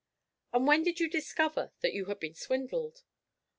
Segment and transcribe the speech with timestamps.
[0.51, 3.03] 'And when did you discover that you had been swindled?'